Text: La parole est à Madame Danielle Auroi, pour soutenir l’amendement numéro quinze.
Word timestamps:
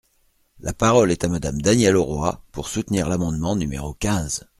La 0.61 0.73
parole 0.73 1.11
est 1.11 1.23
à 1.23 1.27
Madame 1.27 1.61
Danielle 1.61 1.95
Auroi, 1.95 2.43
pour 2.51 2.69
soutenir 2.69 3.07
l’amendement 3.07 3.55
numéro 3.55 3.93
quinze. 3.93 4.47